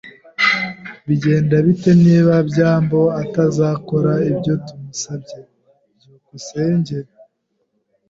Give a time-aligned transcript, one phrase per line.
[1.07, 5.39] Bigenda bite niba byambo atazakora ibyo tumusabye?
[5.99, 6.97] byukusenge